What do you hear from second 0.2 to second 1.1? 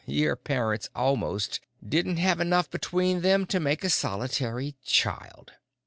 parents